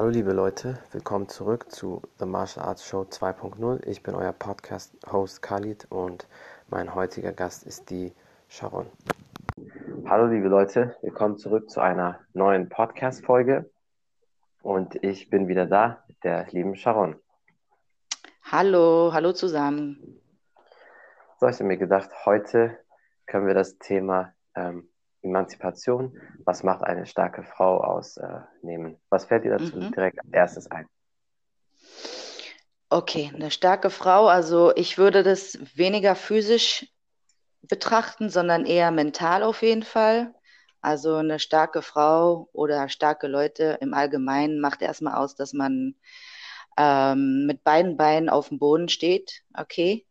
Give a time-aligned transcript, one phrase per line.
[0.00, 3.86] Hallo liebe Leute, willkommen zurück zu The Martial Arts Show 2.0.
[3.86, 6.26] Ich bin euer Podcast-Host Khalid und
[6.70, 8.14] mein heutiger Gast ist die
[8.48, 8.86] Sharon.
[10.06, 13.70] Hallo liebe Leute, willkommen zurück zu einer neuen Podcast-Folge
[14.62, 17.16] und ich bin wieder da mit der lieben Sharon.
[18.50, 20.18] Hallo, hallo zusammen.
[21.40, 22.78] So, ich habe mir gedacht, heute
[23.26, 24.88] können wir das Thema ähm,
[25.22, 29.00] Emanzipation, was macht eine starke Frau aus, äh, nehmen.
[29.10, 29.92] Was fällt dir dazu mhm.
[29.92, 30.86] direkt als erstes ein?
[32.88, 36.88] Okay, eine starke Frau, also ich würde das weniger physisch
[37.62, 40.34] betrachten, sondern eher mental auf jeden Fall.
[40.80, 45.94] Also eine starke Frau oder starke Leute im Allgemeinen macht erstmal aus, dass man
[46.76, 50.06] ähm, mit beiden Beinen auf dem Boden steht, okay,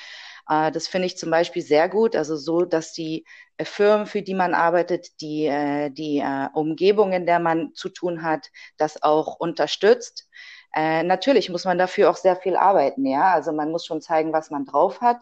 [0.48, 3.25] äh, das finde ich zum Beispiel sehr gut, also so, dass die
[3.56, 8.22] äh, Firmen, für die man arbeitet, die, äh, die Umgebung, in der man zu tun
[8.22, 10.28] hat, das auch unterstützt.
[10.75, 13.32] natürlich muss man dafür auch sehr viel arbeiten, ja.
[13.32, 15.19] Also man muss schon zeigen, was man drauf hat.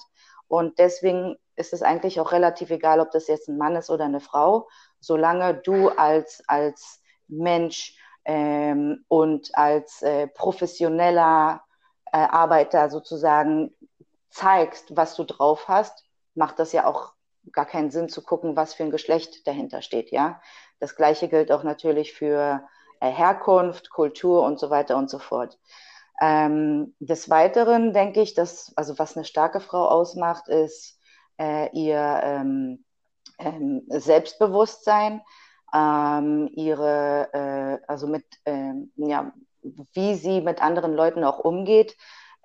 [0.48, 4.04] Und deswegen ist es eigentlich auch relativ egal, ob das jetzt ein Mann ist oder
[4.04, 4.68] eine Frau,
[5.00, 11.62] solange du als, als Mensch ähm, und als äh, professioneller
[12.12, 13.74] äh, Arbeiter sozusagen
[14.36, 16.04] zeigst, was du drauf hast,
[16.34, 17.12] macht das ja auch
[17.52, 20.40] gar keinen Sinn zu gucken, was für ein Geschlecht dahinter steht, ja.
[20.78, 22.62] Das gleiche gilt auch natürlich für
[23.00, 25.58] äh, Herkunft, Kultur und so weiter und so fort.
[26.20, 30.98] Ähm, des Weiteren denke ich, dass, also was eine starke Frau ausmacht, ist
[31.38, 32.84] äh, ihr ähm,
[33.38, 35.22] ähm, Selbstbewusstsein,
[35.74, 39.32] ähm, ihre, äh, also mit, ähm, ja,
[39.62, 41.96] wie sie mit anderen Leuten auch umgeht,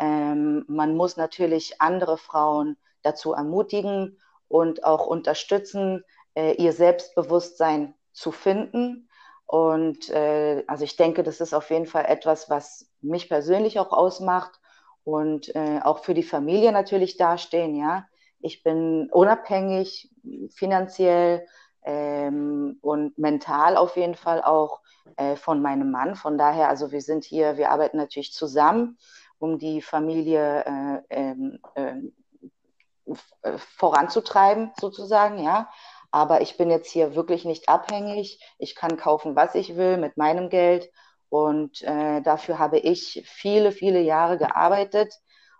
[0.01, 4.17] ähm, man muss natürlich andere Frauen dazu ermutigen
[4.47, 6.03] und auch unterstützen,
[6.33, 9.07] äh, ihr Selbstbewusstsein zu finden.
[9.45, 13.91] Und äh, also ich denke, das ist auf jeden Fall etwas, was mich persönlich auch
[13.91, 14.59] ausmacht
[15.03, 17.75] und äh, auch für die Familie natürlich dastehen.
[17.75, 18.07] Ja,
[18.39, 20.09] ich bin unabhängig
[20.49, 21.45] finanziell
[21.83, 24.81] ähm, und mental auf jeden Fall auch
[25.17, 26.15] äh, von meinem Mann.
[26.15, 28.97] Von daher, also wir sind hier, wir arbeiten natürlich zusammen
[29.41, 35.69] um die Familie äh, ähm, äh, voranzutreiben, sozusagen, ja.
[36.11, 38.39] Aber ich bin jetzt hier wirklich nicht abhängig.
[38.59, 40.91] Ich kann kaufen, was ich will mit meinem Geld.
[41.29, 45.13] Und äh, dafür habe ich viele, viele Jahre gearbeitet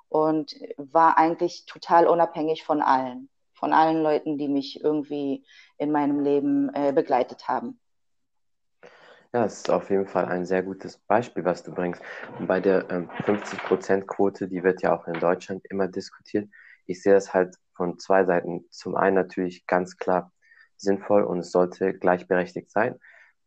[0.09, 5.45] und war eigentlich total unabhängig von allen, von allen Leuten, die mich irgendwie
[5.77, 7.79] in meinem Leben äh, begleitet haben.
[9.33, 12.01] Ja, es ist auf jeden Fall ein sehr gutes Beispiel, was du bringst.
[12.37, 16.49] Und bei der ähm, 50%-Quote, die wird ja auch in Deutschland immer diskutiert.
[16.85, 18.65] Ich sehe das halt von zwei Seiten.
[18.71, 20.33] Zum einen natürlich ganz klar
[20.75, 22.99] sinnvoll und es sollte gleichberechtigt sein.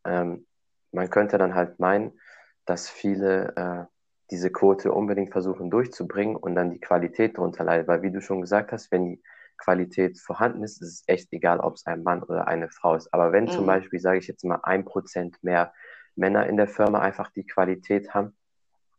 [0.07, 0.47] Ähm,
[0.91, 2.19] man könnte dann halt meinen,
[2.65, 3.85] dass viele äh,
[4.31, 7.89] diese Quote unbedingt versuchen durchzubringen und dann die Qualität darunter leidet.
[7.89, 9.23] Weil wie du schon gesagt hast, wenn die
[9.57, 13.13] Qualität vorhanden ist, ist es echt egal, ob es ein Mann oder eine Frau ist.
[13.13, 13.51] Aber wenn mhm.
[13.51, 15.73] zum Beispiel, sage ich jetzt mal, ein Prozent mehr
[16.17, 18.37] Männer in der Firma einfach die Qualität haben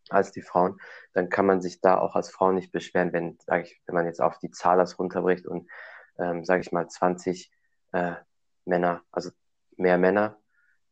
[0.10, 0.80] als die Frauen,
[1.14, 4.06] dann kann man sich da auch als Frau nicht beschweren, wenn, sage ich, wenn man
[4.06, 5.70] jetzt auf die Zahl das runterbricht und,
[6.20, 7.52] ähm, sage ich mal, 20
[7.94, 8.14] äh,
[8.66, 9.32] Männer, also
[9.78, 10.38] mehr Männer,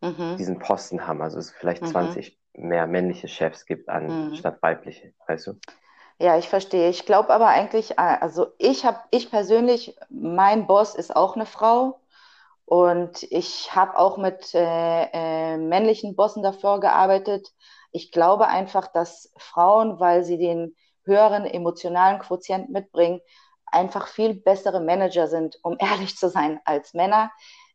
[0.01, 0.37] mhm.
[0.37, 1.21] diesen Posten haben.
[1.21, 1.87] Also es vielleicht mhm.
[1.87, 4.61] 20 mehr männliche Chefs gibt anstatt mhm.
[4.61, 5.53] weibliche, weißt du?
[6.19, 6.89] Ja, ich verstehe.
[6.89, 11.45] Ich glaube aber eigentlich, äh, also ich habe, ich persönlich, mein Boss ist auch eine
[11.45, 11.99] Frau
[12.65, 17.49] und ich habe auch mit äh, äh, männlichen Bossen davor gearbeitet.
[17.91, 20.75] Ich glaube einfach, dass Frauen, weil sie den
[21.05, 23.21] höheren emotionalen Quotient mitbringen,
[23.65, 27.31] einfach viel bessere Manager sind, um ehrlich zu sein, als Männer,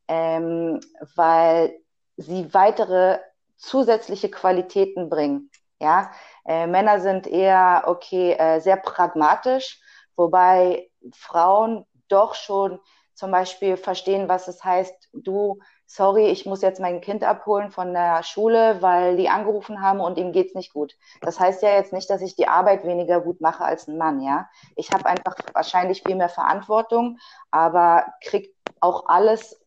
[0.09, 0.81] ähm,
[1.17, 1.79] weil
[2.17, 3.19] sie weitere
[3.57, 5.51] zusätzliche Qualitäten bringen.
[5.81, 6.11] Ja,
[6.49, 9.81] äh, Männer sind eher okay, äh, sehr pragmatisch,
[10.17, 12.81] wobei Frauen doch schon
[13.15, 17.93] zum Beispiel verstehen, was es heißt, du, sorry, ich muss jetzt mein Kind abholen von
[17.93, 20.95] der Schule, weil die angerufen haben und ihm geht's nicht gut.
[21.21, 24.23] Das heißt ja jetzt nicht, dass ich die Arbeit weniger gut mache als ein Mann,
[24.23, 24.49] ja.
[24.75, 27.19] Ich habe einfach wahrscheinlich viel mehr Verantwortung,
[27.51, 29.61] aber krieg auch alles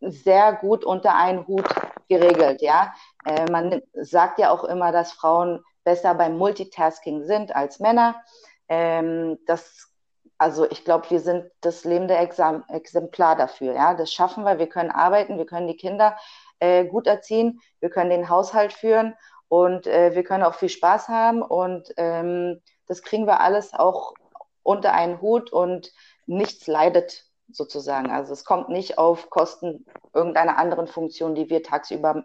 [0.00, 1.66] sehr gut unter einen Hut
[2.08, 2.94] geregelt, ja.
[3.24, 8.22] Äh, man sagt ja auch immer, dass Frauen besser beim Multitasking sind als Männer.
[8.68, 9.90] Ähm, das
[10.38, 13.74] also ich glaube, wir sind das lebende Exam Exemplar dafür.
[13.74, 14.58] Ja, das schaffen wir.
[14.58, 16.16] Wir können arbeiten, wir können die Kinder
[16.58, 19.14] äh, gut erziehen, wir können den Haushalt führen
[19.48, 24.14] und äh, wir können auch viel Spaß haben und ähm, das kriegen wir alles auch
[24.62, 25.92] unter einen Hut und
[26.26, 28.10] nichts leidet sozusagen.
[28.10, 32.24] Also es kommt nicht auf Kosten irgendeiner anderen Funktion, die wir tagsüber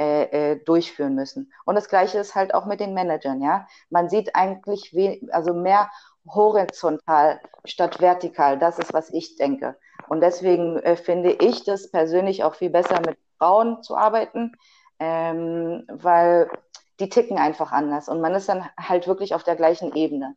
[0.00, 1.52] äh, äh, durchführen müssen.
[1.66, 3.66] Und das Gleiche ist halt auch mit den Managern, ja.
[3.90, 4.96] Man sieht eigentlich
[5.30, 5.90] also mehr
[6.26, 8.58] horizontal statt vertikal.
[8.58, 9.76] Das ist, was ich denke.
[10.08, 14.52] Und deswegen äh, finde ich das persönlich auch viel besser, mit Frauen zu arbeiten,
[15.00, 16.50] ähm, weil
[16.98, 20.34] die ticken einfach anders und man ist dann halt wirklich auf der gleichen Ebene.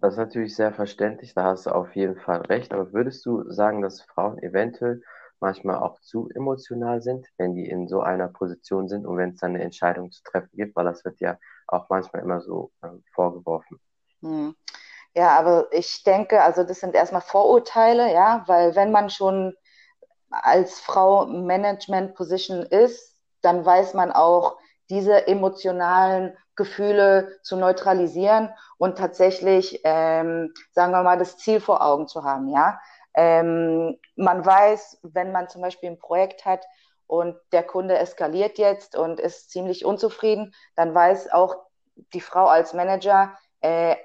[0.00, 2.72] Das ist natürlich sehr verständlich, da hast du auf jeden Fall recht.
[2.72, 5.02] Aber würdest du sagen, dass Frauen eventuell
[5.42, 9.40] manchmal auch zu emotional sind, wenn die in so einer Position sind und wenn es
[9.40, 11.36] dann eine Entscheidung zu treffen gibt, weil das wird ja
[11.66, 13.78] auch manchmal immer so äh, vorgeworfen.
[14.22, 14.54] Hm.
[15.14, 19.54] Ja, aber ich denke, also das sind erstmal Vorurteile, ja, weil wenn man schon
[20.30, 24.56] als Frau Management Position ist, dann weiß man auch,
[24.88, 32.08] diese emotionalen Gefühle zu neutralisieren und tatsächlich, ähm, sagen wir mal, das Ziel vor Augen
[32.08, 32.78] zu haben, ja.
[33.14, 36.64] Ähm, man weiß, wenn man zum Beispiel ein Projekt hat
[37.06, 41.56] und der Kunde eskaliert jetzt und ist ziemlich unzufrieden, dann weiß auch
[42.14, 43.96] die Frau als Manager, äh,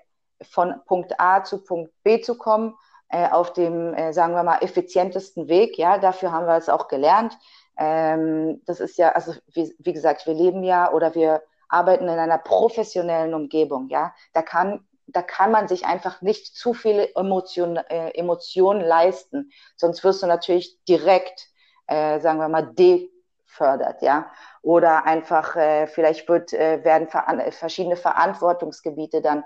[0.41, 2.75] von Punkt A zu Punkt B zu kommen,
[3.09, 5.77] äh, auf dem, äh, sagen wir mal, effizientesten Weg.
[5.77, 7.37] Ja, dafür haben wir es auch gelernt.
[7.77, 12.19] Ähm, das ist ja, also wie, wie gesagt, wir leben ja oder wir arbeiten in
[12.19, 13.87] einer professionellen Umgebung.
[13.89, 19.51] Ja, da kann da kann man sich einfach nicht zu viele Emotionen, äh, Emotionen leisten.
[19.75, 21.47] Sonst wirst du natürlich direkt,
[21.87, 24.29] äh, sagen wir mal, defördert, ja.
[24.61, 29.43] Oder einfach, äh, vielleicht wird, äh, werden ver verschiedene Verantwortungsgebiete dann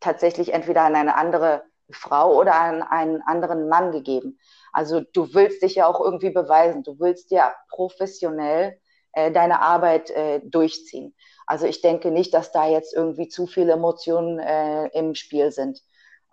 [0.00, 1.62] tatsächlich entweder an eine andere
[1.92, 4.38] Frau oder an einen anderen Mann gegeben.
[4.72, 6.82] Also du willst dich ja auch irgendwie beweisen.
[6.82, 8.78] Du willst ja professionell
[9.12, 11.14] äh, deine Arbeit äh, durchziehen.
[11.50, 15.82] Also ich denke nicht, dass da jetzt irgendwie zu viele Emotionen äh, im Spiel sind.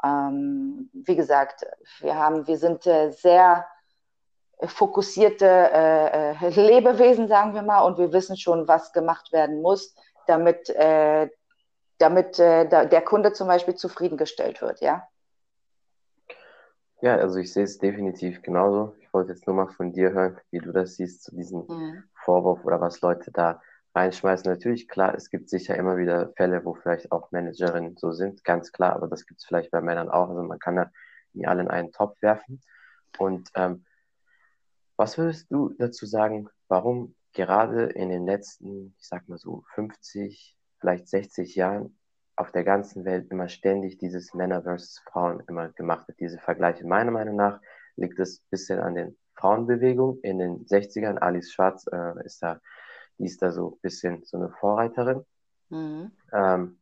[0.06, 1.66] Ähm, wie gesagt,
[2.02, 3.66] wir haben, wir sind äh, sehr
[4.64, 9.96] fokussierte äh, äh, Lebewesen, sagen wir mal, und wir wissen schon, was gemacht werden muss,
[10.28, 11.32] damit, äh,
[11.98, 15.08] damit äh, da, der Kunde zum Beispiel zufriedengestellt wird, ja.
[17.02, 18.94] Ja, also ich sehe es definitiv genauso.
[19.00, 22.04] Ich wollte jetzt nur mal von dir hören, wie du das siehst zu diesem mhm.
[22.24, 23.60] Vorwurf oder was Leute da
[23.98, 24.50] reinschmeißen.
[24.52, 28.72] Natürlich, klar, es gibt sicher immer wieder Fälle, wo vielleicht auch Managerinnen so sind, ganz
[28.72, 30.30] klar, aber das gibt es vielleicht bei Männern auch.
[30.30, 30.92] Also man kann da
[31.34, 32.62] nie alle in einen Topf werfen.
[33.18, 33.86] Und ähm,
[34.96, 40.56] was würdest du dazu sagen, warum gerade in den letzten, ich sag mal so 50,
[40.80, 41.98] vielleicht 60 Jahren
[42.36, 46.86] auf der ganzen Welt immer ständig dieses Männer versus Frauen immer gemacht wird, diese Vergleiche?
[46.86, 47.60] Meiner Meinung nach
[47.96, 51.18] liegt es ein bisschen an den Frauenbewegungen in den 60ern.
[51.18, 52.60] Alice Schwarz äh, ist da
[53.18, 55.26] die ist da so ein bisschen so eine Vorreiterin.
[55.70, 56.12] Mhm.
[56.32, 56.80] Ähm,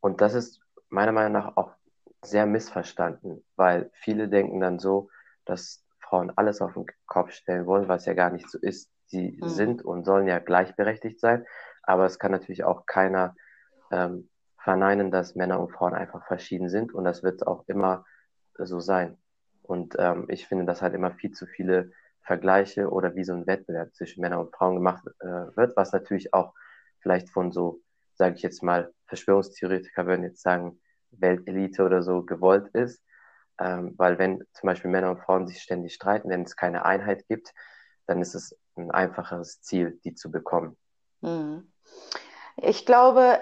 [0.00, 1.72] und das ist meiner Meinung nach auch
[2.22, 5.10] sehr missverstanden, weil viele denken dann so,
[5.44, 8.90] dass Frauen alles auf den Kopf stellen wollen, was ja gar nicht so ist.
[9.06, 9.48] Sie mhm.
[9.48, 11.46] sind und sollen ja gleichberechtigt sein,
[11.82, 13.34] aber es kann natürlich auch keiner
[13.90, 18.04] ähm, verneinen, dass Männer und Frauen einfach verschieden sind und das wird auch immer
[18.58, 19.16] so sein.
[19.62, 21.92] Und ähm, ich finde, dass halt immer viel zu viele
[22.28, 26.34] Vergleiche oder wie so ein Wettbewerb zwischen Männern und Frauen gemacht äh, wird, was natürlich
[26.34, 26.52] auch
[27.00, 27.80] vielleicht von so,
[28.16, 30.78] sage ich jetzt mal, Verschwörungstheoretiker würden jetzt sagen,
[31.10, 33.02] Weltelite oder so gewollt ist.
[33.58, 37.26] Ähm, weil wenn zum Beispiel Männer und Frauen sich ständig streiten, wenn es keine Einheit
[37.28, 37.54] gibt,
[38.06, 40.76] dann ist es ein einfacheres Ziel, die zu bekommen.
[41.22, 41.72] Hm.
[42.56, 43.40] Ich glaube,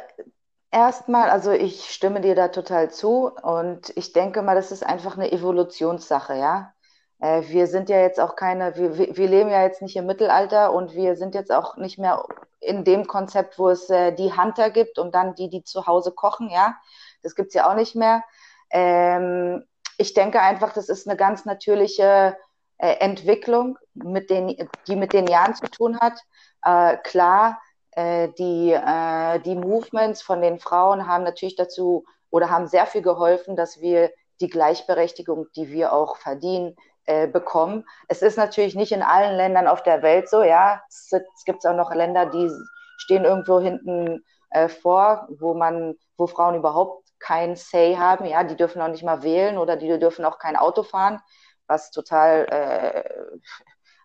[0.72, 5.16] Erstmal, also ich stimme dir da total zu und ich denke mal, das ist einfach
[5.16, 6.74] eine Evolutionssache, ja.
[7.20, 10.72] Äh, wir sind ja jetzt auch keine, wir, wir leben ja jetzt nicht im Mittelalter
[10.72, 12.24] und wir sind jetzt auch nicht mehr
[12.60, 16.12] in dem Konzept, wo es äh, die Hunter gibt und dann die, die zu Hause
[16.12, 16.76] kochen, ja.
[17.22, 18.22] Das gibt's ja auch nicht mehr.
[18.70, 19.64] Ähm,
[19.98, 22.36] ich denke einfach, das ist eine ganz natürliche
[22.78, 26.20] äh, Entwicklung, mit den, die mit den Jahren zu tun hat.
[26.62, 27.60] Äh, klar,
[27.92, 33.02] äh, die, äh, die Movements von den Frauen haben natürlich dazu oder haben sehr viel
[33.02, 37.84] geholfen, dass wir die Gleichberechtigung, die wir auch verdienen, äh, bekommen.
[38.08, 40.82] Es ist natürlich nicht in allen Ländern auf der Welt so, ja.
[40.88, 41.10] Es,
[41.44, 42.50] gibt auch noch Länder, die
[42.98, 48.56] stehen irgendwo hinten äh, vor, wo man, wo Frauen überhaupt kein Say haben, ja, die
[48.56, 51.20] dürfen auch nicht mal wählen oder die dürfen auch kein Auto fahren,
[51.66, 53.04] was total, äh,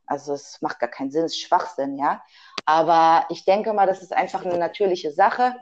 [0.06, 2.22] also es macht gar keinen Sinn, es ist Schwachsinn, ja.
[2.66, 5.56] Aber ich denke mal, das ist einfach eine natürliche Sache.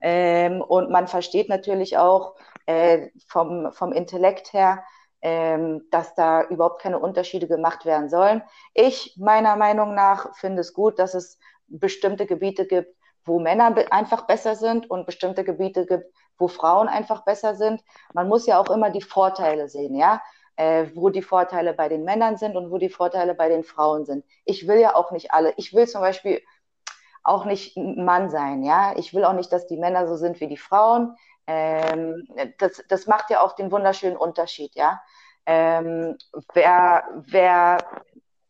[0.00, 2.34] Ähm, und man versteht natürlich auch
[2.66, 4.84] äh, vom, vom Intellekt her,
[5.22, 8.42] ähm, dass da überhaupt keine Unterschiede gemacht werden sollen.
[8.74, 12.94] Ich, meiner Meinung nach, finde es gut, dass es bestimmte Gebiete gibt,
[13.24, 16.06] wo Männer einfach besser sind und bestimmte Gebiete gibt,
[16.38, 17.82] wo Frauen einfach besser sind.
[18.14, 20.20] Man muss ja auch immer die Vorteile sehen, ja
[20.56, 24.04] äh, wo die Vorteile bei den Männern sind und wo die Vorteile bei den Frauen
[24.04, 24.24] sind.
[24.44, 25.54] Ich will ja auch nicht alle.
[25.56, 26.42] Ich will zum Beispiel
[27.22, 28.94] auch nicht ein Mann sein, ja.
[28.96, 31.16] Ich will auch nicht, dass die Männer so sind wie die Frauen.
[31.46, 32.26] Ähm,
[32.58, 35.00] das, das macht ja auch den wunderschönen Unterschied, ja.
[35.46, 36.16] Ähm,
[36.54, 37.78] wer, wer,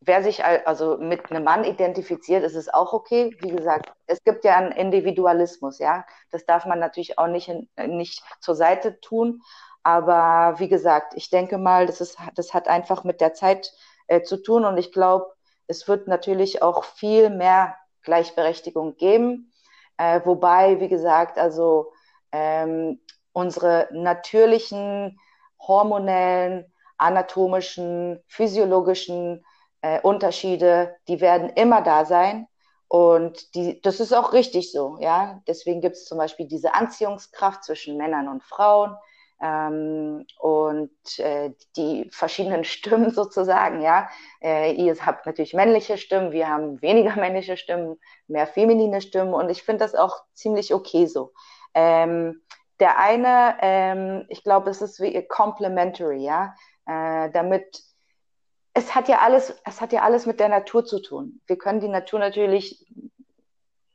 [0.01, 3.37] wer sich also mit einem Mann identifiziert, ist es auch okay.
[3.41, 6.07] Wie gesagt, es gibt ja einen Individualismus, ja.
[6.31, 7.51] Das darf man natürlich auch nicht,
[7.87, 9.43] nicht zur Seite tun.
[9.83, 13.73] Aber wie gesagt, ich denke mal, das, ist, das hat einfach mit der Zeit
[14.09, 15.33] äh, zu tun und ich glaube,
[15.69, 19.53] es wird natürlich auch viel mehr Gleichberechtigung geben.
[19.99, 21.93] Äh, wobei, wie gesagt, also
[22.37, 23.01] ähm,
[23.33, 25.19] unsere natürlichen
[25.59, 29.45] hormonellen, anatomischen, physiologischen
[29.81, 32.47] äh, Unterschiede, die werden immer da sein.
[32.89, 35.43] Und die, das ist auch richtig so, ja.
[35.49, 38.97] Deswegen gibt es zum Beispiel diese Anziehungskraft zwischen Männern und Frauen
[39.43, 44.09] ähm, und äh, die verschiedenen Stimmen sozusagen, ja.
[44.41, 47.97] Äh, ihr habt natürlich männliche Stimmen, wir haben weniger männliche Stimmen,
[48.29, 51.33] mehr feminine Stimmen und ich finde das auch ziemlich okay so.
[51.77, 52.43] Ähm,
[52.81, 56.55] der eine, ähm, ich glaube, es ist wie complementary, ja,
[56.87, 57.83] äh, damit
[58.77, 61.41] es hat ja alles, es hat ja alles mit der Natur zu tun.
[61.47, 62.87] Wir können die Natur natürlich,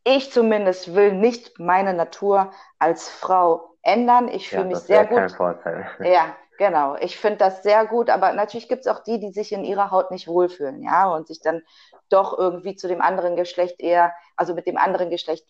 [0.03, 4.27] ich zumindest will nicht meine Natur als Frau ändern.
[4.27, 5.17] Ich fühle ja, mich sehr gut.
[5.17, 5.87] Kein Vorteil.
[6.03, 6.95] Ja, genau.
[6.95, 9.91] Ich finde das sehr gut, aber natürlich gibt es auch die, die sich in ihrer
[9.91, 11.61] Haut nicht wohlfühlen, ja, und sich dann
[12.09, 15.45] doch irgendwie zu dem anderen Geschlecht eher, also mit dem anderen Geschlecht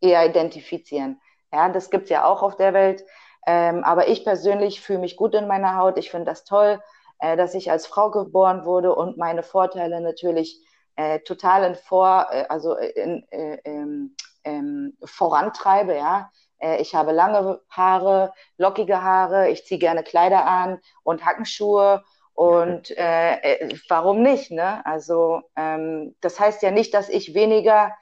[0.00, 1.20] eher identifizieren.
[1.52, 3.04] Ja, das gibt es ja auch auf der Welt.
[3.46, 5.98] Ähm, aber ich persönlich fühle mich gut in meiner Haut.
[5.98, 6.80] Ich finde das toll,
[7.18, 10.60] äh, dass ich als Frau geboren wurde und meine Vorteile natürlich
[10.96, 16.30] äh, total in vor, äh, also in, äh, ähm, ähm, vorantreibe, ja.
[16.58, 22.04] Äh, ich habe lange Haare, lockige Haare, ich ziehe gerne Kleider an und Hackenschuhe.
[22.34, 24.50] Und äh, äh, warum nicht?
[24.50, 24.84] Ne?
[24.86, 27.92] Also ähm, das heißt ja nicht, dass ich weniger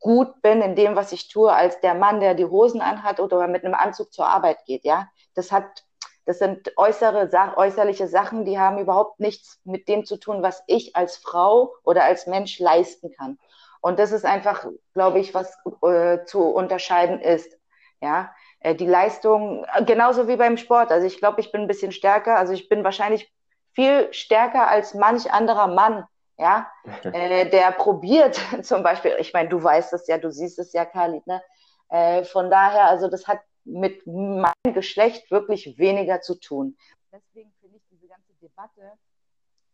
[0.00, 3.46] gut bin in dem, was ich tue, als der Mann, der die Hosen anhat oder
[3.46, 4.84] mit einem Anzug zur Arbeit geht.
[4.84, 5.84] Ja, das hat,
[6.24, 10.96] das sind äußere, äußerliche Sachen, die haben überhaupt nichts mit dem zu tun, was ich
[10.96, 13.38] als Frau oder als Mensch leisten kann.
[13.80, 17.56] Und das ist einfach, glaube ich, was äh, zu unterscheiden ist.
[18.00, 20.90] Ja, äh, die Leistung, äh, genauso wie beim Sport.
[20.90, 22.36] Also ich glaube, ich bin ein bisschen stärker.
[22.36, 23.32] Also ich bin wahrscheinlich
[23.74, 26.04] viel stärker als manch anderer Mann,
[26.38, 26.70] ja,
[27.12, 30.84] äh, der probiert zum Beispiel, ich meine, du weißt es ja, du siehst es ja,
[30.84, 31.42] Khalid, ne?
[31.90, 36.76] Äh, von daher, also das hat mit meinem Geschlecht wirklich weniger zu tun.
[37.12, 38.92] Deswegen finde ich diese ganze Debatte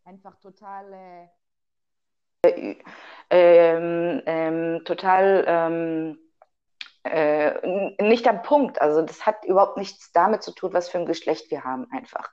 [0.05, 1.29] einfach total,
[2.43, 2.75] äh,
[3.29, 6.19] ähm, ähm, total ähm,
[7.03, 8.81] äh, nicht am Punkt.
[8.81, 12.31] Also das hat überhaupt nichts damit zu tun, was für ein Geschlecht wir haben einfach.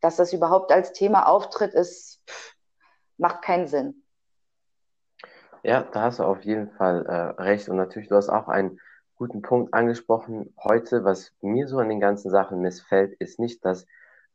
[0.00, 2.53] Dass das überhaupt als Thema auftritt, ist, pff,
[3.18, 4.02] macht keinen Sinn.
[5.62, 7.68] Ja, da hast du auf jeden Fall äh, recht.
[7.68, 8.78] Und natürlich, du hast auch einen
[9.14, 10.54] guten Punkt angesprochen.
[10.62, 13.86] Heute, was mir so an den ganzen Sachen missfällt, ist nicht, dass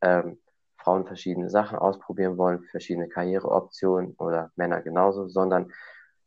[0.01, 0.39] ähm,
[0.77, 5.71] Frauen verschiedene Sachen ausprobieren wollen, verschiedene Karriereoptionen oder Männer genauso, sondern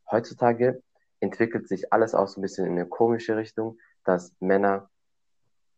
[0.09, 0.81] heutzutage
[1.19, 4.89] entwickelt sich alles auch so ein bisschen in eine komische Richtung, dass Männer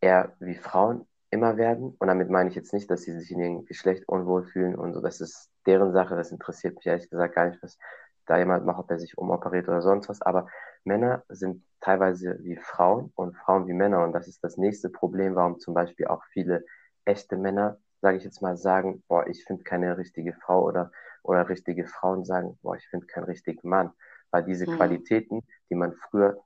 [0.02, 1.96] eher wie Frauen immer werden.
[2.00, 4.94] Und damit meine ich jetzt nicht, dass sie sich in ihrem Geschlecht unwohl fühlen und
[4.94, 5.02] so.
[5.02, 6.16] Das ist deren Sache.
[6.16, 7.78] Das interessiert mich ehrlich gesagt gar nicht, was
[8.26, 10.22] da jemand macht, ob er sich umoperiert oder sonst was.
[10.22, 10.48] Aber
[10.84, 14.04] Männer sind teilweise wie Frauen und Frauen wie Männer.
[14.04, 16.66] Und das ist das nächste Problem, warum zum Beispiel auch viele
[17.06, 20.92] echte Männer, sage ich jetzt mal, sagen, boah, ich finde keine richtige Frau oder,
[21.24, 23.92] oder richtige Frauen sagen, boah, ich finde keinen richtigen Mann.
[24.32, 24.76] Weil diese mhm.
[24.76, 26.44] Qualitäten, die man früher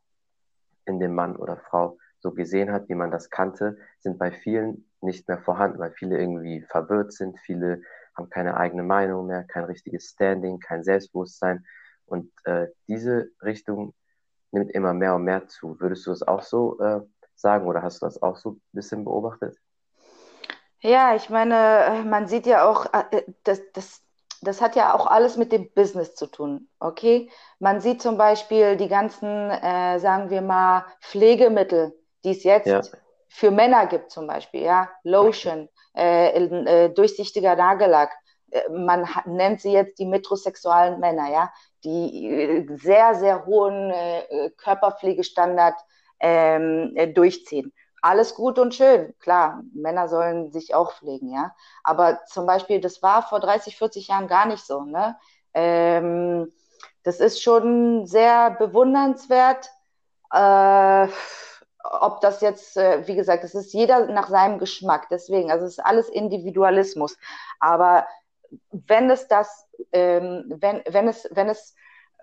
[0.86, 4.86] in dem Mann oder Frau so gesehen hat, wie man das kannte, sind bei vielen
[5.02, 7.82] nicht mehr vorhanden, weil viele irgendwie verwirrt sind, viele
[8.20, 11.66] haben keine eigene Meinung mehr, kein richtiges Standing, kein Selbstbewusstsein.
[12.06, 13.94] Und äh, diese Richtung
[14.52, 15.80] nimmt immer mehr und mehr zu.
[15.80, 17.02] Würdest du es auch so äh,
[17.36, 19.58] sagen oder hast du das auch so ein bisschen beobachtet?
[20.82, 24.02] Ja, ich meine, man sieht ja auch, äh, das, das,
[24.42, 27.30] das hat ja auch alles mit dem Business zu tun, okay?
[27.60, 32.82] Man sieht zum Beispiel die ganzen, äh, sagen wir mal, Pflegemittel, die es jetzt ja.
[33.30, 38.12] Für Männer gibt zum Beispiel, ja, Lotion, äh, äh, durchsichtiger Nagellack.
[38.52, 41.52] Äh, man nennt sie jetzt die metrosexualen Männer, ja,
[41.84, 45.76] die äh, sehr, sehr hohen äh, Körperpflegestandard
[46.20, 47.72] ähm, durchziehen.
[48.02, 51.54] Alles gut und schön, klar, Männer sollen sich auch pflegen, ja.
[51.84, 55.18] Aber zum Beispiel, das war vor 30, 40 Jahren gar nicht so, ne?
[55.54, 56.52] Ähm,
[57.04, 59.70] das ist schon sehr bewundernswert.
[60.32, 61.08] Äh,
[61.84, 65.08] ob das jetzt, äh, wie gesagt, es ist jeder nach seinem Geschmack.
[65.10, 67.18] Deswegen, also es ist alles Individualismus.
[67.60, 68.08] Aber
[68.72, 71.76] wenn es das, ähm, wenn, wenn es, wenn es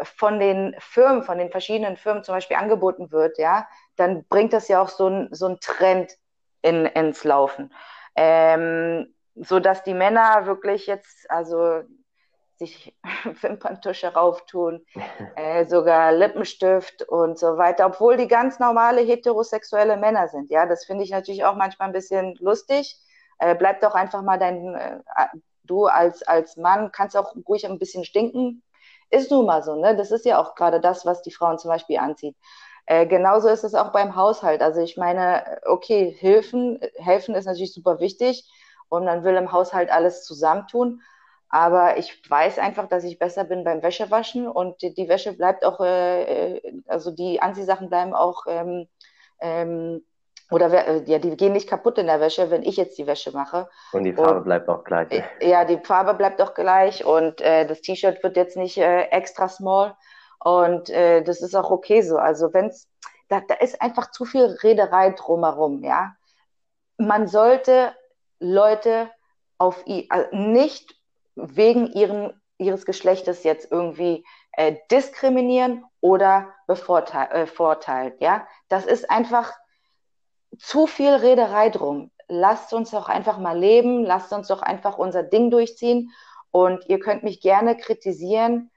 [0.03, 4.69] von den Firmen, von den verschiedenen Firmen zum Beispiel angeboten wird, ja, dann bringt das
[4.69, 6.13] ja auch so ein, so Trend
[6.63, 7.73] in, ins Laufen.
[8.15, 11.83] Ähm, so dass die Männer wirklich jetzt, also
[12.59, 12.95] sich
[13.43, 14.85] Wimperntusche rauftun,
[15.37, 20.51] äh, sogar Lippenstift und so weiter, obwohl die ganz normale heterosexuelle Männer sind.
[20.51, 22.97] Ja, das finde ich natürlich auch manchmal ein bisschen lustig.
[23.39, 24.99] Äh, bleib doch einfach mal dein, äh,
[25.65, 28.63] du als, als Mann kannst auch ruhig ein bisschen stinken.
[29.11, 29.97] Ist nun mal so, ne?
[29.97, 32.37] Das ist ja auch gerade das, was die Frauen zum Beispiel anzieht.
[32.87, 34.63] Äh, genauso ist es auch beim Haushalt.
[34.63, 38.49] Also ich meine, okay, Hilfen, helfen ist natürlich super wichtig
[38.89, 41.03] und man will im Haushalt alles zusammentun.
[41.49, 45.65] Aber ich weiß einfach, dass ich besser bin beim Wäschewaschen und die, die Wäsche bleibt
[45.65, 48.89] auch, äh, äh also die Anziehsachen bleiben auch, ähm,
[49.41, 50.05] ähm,
[50.51, 53.33] oder äh, ja, die gehen nicht kaputt in der Wäsche, wenn ich jetzt die Wäsche
[53.33, 53.69] mache.
[53.93, 55.11] Und die Farbe und, bleibt auch gleich.
[55.11, 59.03] Äh, ja, die Farbe bleibt auch gleich und äh, das T-Shirt wird jetzt nicht äh,
[59.07, 59.97] extra small
[60.39, 62.19] und das ist auch okay so.
[62.19, 62.89] Also wenn's,
[63.29, 66.15] da, da ist einfach zu viel Rederei drumherum, ja.
[66.99, 67.93] Man sollte
[68.39, 69.11] Leute
[69.59, 70.95] auf also nicht
[71.37, 78.21] wegen ihren, ihres Geschlechtes jetzt irgendwie äh, diskriminieren oder bevorteilt.
[78.21, 78.47] Äh, ja?
[78.69, 79.53] Das ist einfach
[80.59, 82.11] zu viel Rederei drum.
[82.29, 86.11] Lasst uns doch einfach mal leben, lasst uns doch einfach unser Ding durchziehen.
[86.51, 88.71] Und ihr könnt mich gerne kritisieren,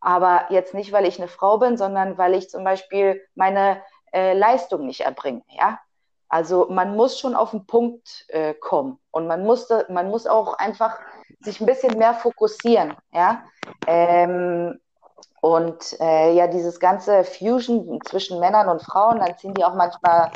[0.00, 4.34] aber jetzt nicht, weil ich eine Frau bin, sondern weil ich zum Beispiel meine äh,
[4.34, 5.42] Leistung nicht erbringe.
[5.48, 5.80] Ja?
[6.28, 10.54] Also man muss schon auf den Punkt äh, kommen und man muss, man muss auch
[10.54, 10.98] einfach
[11.40, 13.42] sich ein bisschen mehr fokussieren, ja.
[13.86, 14.78] Ähm,
[15.40, 20.32] und äh, ja, dieses ganze Fusion zwischen Männern und Frauen, dann ziehen die auch manchmal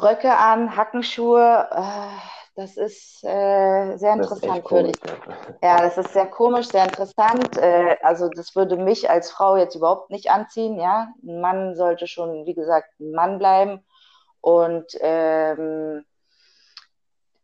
[0.00, 1.68] Röcke an, Hackenschuhe.
[1.70, 4.96] Äh, das ist äh, sehr interessant, würde ich.
[5.62, 7.58] Ja, das ist sehr komisch, sehr interessant.
[7.58, 10.78] Äh, also das würde mich als Frau jetzt überhaupt nicht anziehen.
[10.78, 13.84] Ja, ein Mann sollte schon, wie gesagt, ein Mann bleiben
[14.40, 16.04] und ähm,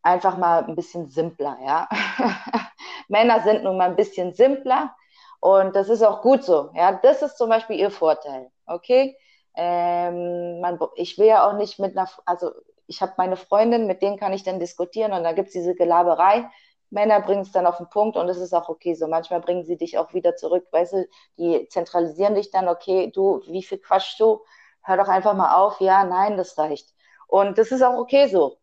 [0.02, 1.88] einfach mal ein bisschen simpler, ja.
[3.08, 4.94] Männer sind nun mal ein bisschen simpler
[5.40, 6.92] und das ist auch gut so, ja.
[6.92, 9.16] Das ist zum Beispiel ihr Vorteil, okay.
[9.54, 12.52] Ähm, man, ich will ja auch nicht mit einer, also
[12.86, 15.74] ich habe meine Freundin, mit denen kann ich dann diskutieren und da gibt es diese
[15.74, 16.50] Gelaberei.
[16.90, 19.08] Männer bringen es dann auf den Punkt und es ist auch okay so.
[19.08, 23.40] Manchmal bringen sie dich auch wieder zurück, weißt du, die zentralisieren dich dann, okay, du,
[23.46, 24.42] wie viel quatschst du?
[24.82, 26.94] Hör doch einfach mal auf, ja, nein, das reicht.
[27.28, 28.58] Und das ist auch okay so.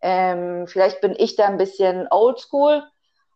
[0.00, 2.82] Ähm, vielleicht bin ich da ein bisschen oldschool,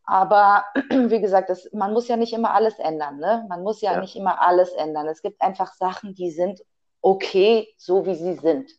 [0.04, 3.18] aber wie gesagt, das, man muss ja nicht immer alles ändern.
[3.18, 3.46] Ne?
[3.48, 5.06] Man muss ja, ja nicht immer alles ändern.
[5.08, 6.60] Es gibt einfach Sachen, die sind
[7.02, 8.70] okay, so wie sie sind.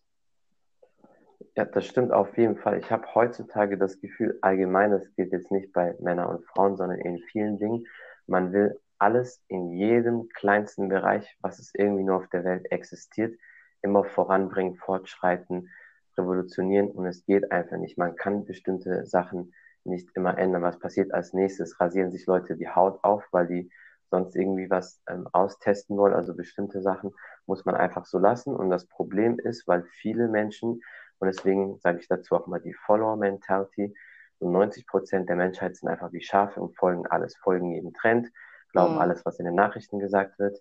[1.55, 2.79] Ja, das stimmt auf jeden Fall.
[2.79, 6.99] Ich habe heutzutage das Gefühl, allgemein, das geht jetzt nicht bei Männern und Frauen, sondern
[6.99, 7.85] in vielen Dingen,
[8.25, 13.37] man will alles in jedem kleinsten Bereich, was es irgendwie nur auf der Welt existiert,
[13.81, 15.69] immer voranbringen, fortschreiten,
[16.17, 17.97] revolutionieren und es geht einfach nicht.
[17.97, 20.61] Man kann bestimmte Sachen nicht immer ändern.
[20.61, 21.79] Was passiert als nächstes?
[21.79, 23.71] Rasieren sich Leute die Haut auf, weil die
[24.09, 26.13] sonst irgendwie was ähm, austesten wollen.
[26.13, 27.11] Also bestimmte Sachen
[27.45, 28.55] muss man einfach so lassen.
[28.55, 30.81] Und das Problem ist, weil viele Menschen,
[31.19, 33.95] und deswegen sage ich dazu auch mal die Follower-Mentality,
[34.39, 38.29] so 90 Prozent der Menschheit sind einfach wie Schafe und folgen alles, folgen jedem Trend,
[38.71, 38.99] glauben mhm.
[38.99, 40.59] alles, was in den Nachrichten gesagt wird,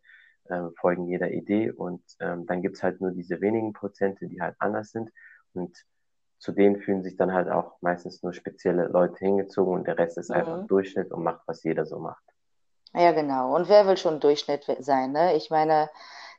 [0.50, 4.54] ähm, folgen jeder Idee und ähm, dann gibt's halt nur diese wenigen Prozente, die halt
[4.58, 5.10] anders sind
[5.54, 5.76] und
[6.38, 10.16] zu denen fühlen sich dann halt auch meistens nur spezielle Leute hingezogen und der Rest
[10.16, 10.36] ist mhm.
[10.36, 12.22] einfach Durchschnitt und macht, was jeder so macht.
[12.94, 13.54] Ja, genau.
[13.54, 15.12] Und wer will schon Durchschnitt sein?
[15.12, 15.36] Ne?
[15.36, 15.90] Ich meine,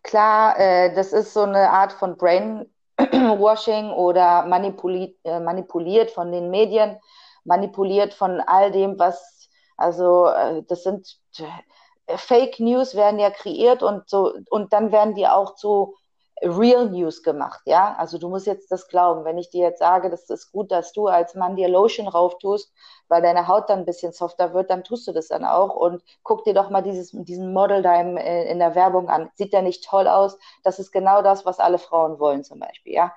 [0.03, 6.49] klar, äh, das ist so eine Art von Brainwashing oder manipuliert, äh, manipuliert von den
[6.49, 6.97] Medien,
[7.43, 13.83] manipuliert von all dem, was, also äh, das sind äh, Fake News werden ja kreiert
[13.83, 15.95] und so und dann werden die auch zu
[16.41, 17.95] Real News gemacht, ja.
[17.97, 19.25] Also du musst jetzt das glauben.
[19.25, 22.37] Wenn ich dir jetzt sage, das ist gut, dass du als Mann dir Lotion rauf
[22.39, 22.73] tust,
[23.09, 25.75] weil deine Haut dann ein bisschen softer wird, dann tust du das dann auch.
[25.75, 29.29] Und guck dir doch mal dieses, diesen Model da äh, in der Werbung an.
[29.35, 30.37] Sieht der nicht toll aus?
[30.63, 33.13] Das ist genau das, was alle Frauen wollen zum Beispiel, ja.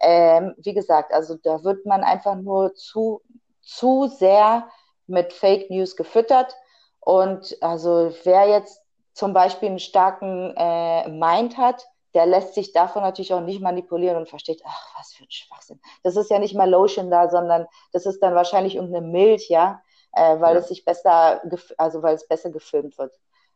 [0.00, 3.22] Ähm, wie gesagt, also da wird man einfach nur zu,
[3.60, 4.68] zu sehr
[5.06, 6.56] mit Fake News gefüttert.
[7.00, 8.80] Und also wer jetzt
[9.12, 14.16] zum Beispiel einen starken äh, Mind hat, der lässt sich davon natürlich auch nicht manipulieren
[14.16, 15.80] und versteht, ach, was für ein Schwachsinn.
[16.02, 19.82] Das ist ja nicht mal Lotion da, sondern das ist dann wahrscheinlich irgendeine Milch, ja,
[20.12, 20.60] äh, weil ja.
[20.60, 21.42] es sich besser,
[21.78, 23.12] also weil es besser gefilmt wird.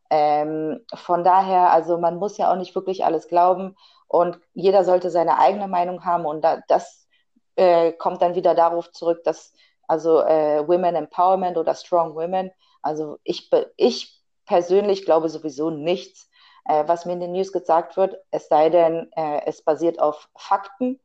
[0.09, 3.75] Ähm, von daher, also man muss ja auch nicht wirklich alles glauben
[4.07, 7.07] und jeder sollte seine eigene Meinung haben und da, das
[7.55, 9.53] äh, kommt dann wieder darauf zurück, dass
[9.87, 16.29] also äh, Women Empowerment oder Strong Women, also ich, ich persönlich glaube sowieso nichts,
[16.67, 20.29] äh, was mir in den News gesagt wird, es sei denn, äh, es basiert auf
[20.37, 20.99] Fakten.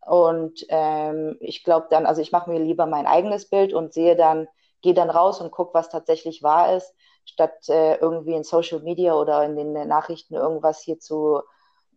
[0.00, 4.16] Und ähm, ich glaube dann, also ich mache mir lieber mein eigenes Bild und sehe
[4.16, 4.48] dann,
[4.82, 9.14] gehe dann raus und gucke, was tatsächlich wahr ist, statt äh, irgendwie in Social Media
[9.14, 11.40] oder in den Nachrichten irgendwas hier zu,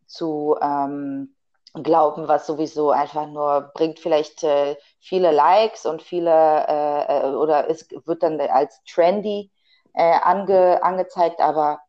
[0.05, 1.35] zu ähm,
[1.73, 7.69] glauben, was sowieso einfach nur bringt vielleicht äh, viele Likes und viele äh, äh oder
[7.69, 9.51] es wird dann als trendy
[9.93, 11.79] äh, ange, angezeigt, aber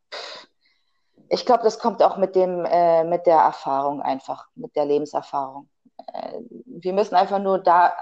[1.28, 5.68] ich glaube, das kommt auch mit dem, äh, mit der Erfahrung einfach, mit der Lebenserfahrung.
[6.12, 7.92] Äh, wir müssen einfach nur da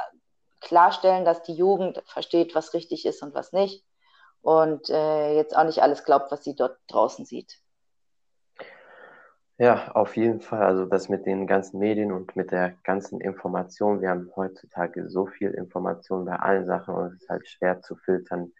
[0.60, 3.84] klarstellen, dass die Jugend versteht, was richtig ist und was nicht.
[4.42, 7.58] Und äh, jetzt auch nicht alles glaubt, was sie dort draußen sieht.
[9.58, 10.62] Ja, auf jeden Fall.
[10.62, 14.02] Also das mit den ganzen Medien und mit der ganzen Information.
[14.02, 17.96] Wir haben heutzutage so viel Information bei allen Sachen und es ist halt schwer zu
[17.96, 18.52] filtern,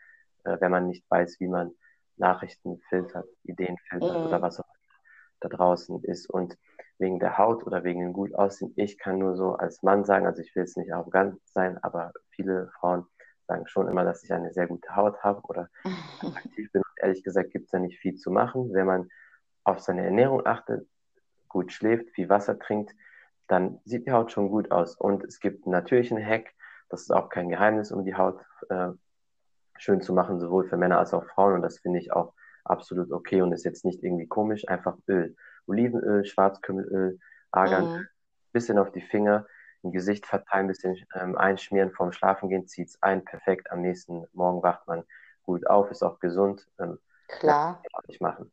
[0.44, 1.72] äh, wenn man nicht weiß, wie man
[2.16, 4.26] Nachrichten filtert, Ideen filtert mhm.
[4.26, 4.64] oder was auch
[5.40, 6.29] da draußen ist.
[6.29, 6.57] Und
[6.98, 10.26] wegen der Haut oder wegen dem gut aussehen, ich kann nur so als Mann sagen,
[10.26, 13.07] also ich will jetzt nicht arrogant sein, aber viele Frauen
[13.46, 15.68] sagen schon immer, dass ich eine sehr gute Haut habe oder
[16.35, 16.83] aktiv bin.
[16.96, 18.72] Ehrlich gesagt gibt es da nicht viel zu machen.
[18.72, 19.09] Wenn man
[19.64, 20.88] auf seine Ernährung achtet,
[21.48, 22.94] gut schläft, viel Wasser trinkt,
[23.46, 24.96] dann sieht die Haut schon gut aus.
[24.96, 26.52] Und es gibt einen natürlichen Hack,
[26.88, 28.90] das ist auch kein Geheimnis, um die Haut äh,
[29.78, 31.54] schön zu machen, sowohl für Männer als auch Frauen.
[31.54, 32.32] Und das finde ich auch
[32.64, 34.68] absolut okay und ist jetzt nicht irgendwie komisch.
[34.68, 35.36] Einfach Öl.
[35.66, 37.18] Olivenöl, Schwarzkümmelöl,
[37.50, 38.08] Argan, mhm.
[38.52, 39.46] bisschen auf die Finger,
[39.82, 43.70] im Gesicht verteilen, bisschen ähm, einschmieren, vorm Schlafengehen zieht's ein, perfekt.
[43.70, 45.04] Am nächsten Morgen wacht man
[45.42, 46.66] gut auf, ist auch gesund.
[46.78, 47.82] Ähm, Klar.
[47.92, 48.52] Ja, nicht machen.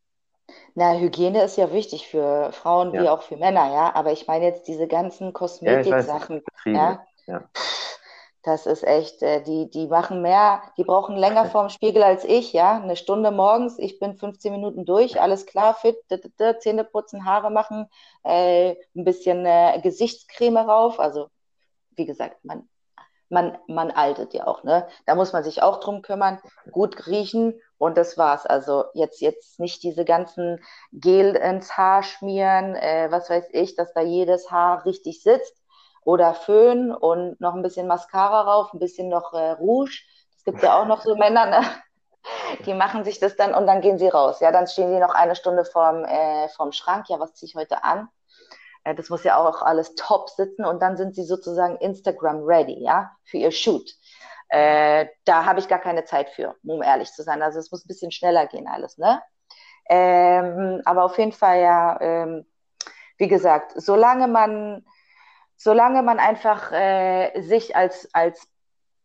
[0.76, 3.02] Na, Hygiene ist ja wichtig für Frauen ja.
[3.02, 3.96] wie auch für Männer, ja.
[3.96, 6.44] Aber ich meine jetzt diese ganzen Kosmetiksachen.
[6.66, 7.50] Ja, ja.
[8.44, 12.52] Das ist echt, äh, die, die machen mehr, die brauchen länger vorm Spiegel als ich,
[12.52, 12.82] ja.
[12.82, 15.96] Eine Stunde morgens, ich bin 15 Minuten durch, alles klar, fit,
[16.60, 17.88] Zähne putzen, Haare machen,
[18.24, 21.00] äh, ein bisschen äh, Gesichtscreme rauf.
[21.00, 21.30] Also,
[21.92, 22.68] wie gesagt, man,
[23.30, 24.88] man, man altet ja auch, ne?
[25.06, 28.46] Da muss man sich auch drum kümmern, gut riechen und das war's.
[28.46, 30.60] Also jetzt, jetzt nicht diese ganzen
[30.92, 35.63] Gel ins Haar schmieren, äh, was weiß ich, dass da jedes Haar richtig sitzt
[36.06, 40.02] oder Föhn und noch ein bisschen Mascara rauf, ein bisschen noch äh, Rouge.
[40.38, 41.62] Es gibt ja auch noch so Männer, ne?
[42.66, 44.40] die machen sich das dann und dann gehen sie raus.
[44.40, 47.10] Ja, dann stehen die noch eine Stunde vorm, äh, vorm Schrank.
[47.10, 48.10] Ja, was ziehe ich heute an?
[48.84, 52.82] Äh, das muss ja auch alles top sitzen und dann sind sie sozusagen Instagram ready,
[52.84, 53.90] ja, für ihr Shoot.
[54.50, 57.42] Äh, da habe ich gar keine Zeit für, um ehrlich zu sein.
[57.42, 59.22] Also es muss ein bisschen schneller gehen alles, ne?
[59.90, 62.46] Ähm, aber auf jeden Fall ja, ähm,
[63.18, 64.86] wie gesagt, solange man
[65.64, 68.50] solange man einfach äh, sich als, als